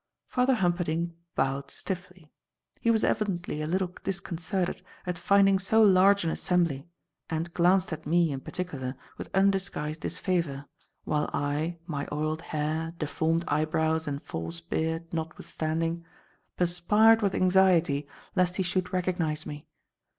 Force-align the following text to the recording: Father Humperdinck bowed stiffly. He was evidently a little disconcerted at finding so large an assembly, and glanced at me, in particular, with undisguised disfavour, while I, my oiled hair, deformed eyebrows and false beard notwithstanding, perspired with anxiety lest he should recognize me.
Father 0.25 0.55
Humperdinck 0.55 1.13
bowed 1.35 1.69
stiffly. 1.69 2.31
He 2.79 2.89
was 2.89 3.03
evidently 3.03 3.61
a 3.61 3.67
little 3.67 3.93
disconcerted 4.03 4.81
at 5.05 5.15
finding 5.19 5.59
so 5.59 5.79
large 5.83 6.23
an 6.23 6.31
assembly, 6.31 6.87
and 7.29 7.53
glanced 7.53 7.93
at 7.93 8.07
me, 8.07 8.31
in 8.31 8.39
particular, 8.39 8.95
with 9.19 9.29
undisguised 9.35 10.01
disfavour, 10.01 10.65
while 11.03 11.29
I, 11.35 11.77
my 11.85 12.07
oiled 12.11 12.41
hair, 12.41 12.93
deformed 12.97 13.43
eyebrows 13.47 14.07
and 14.07 14.23
false 14.23 14.59
beard 14.59 15.05
notwithstanding, 15.13 16.03
perspired 16.57 17.21
with 17.21 17.35
anxiety 17.35 18.07
lest 18.35 18.55
he 18.55 18.63
should 18.63 18.91
recognize 18.91 19.45
me. 19.45 19.67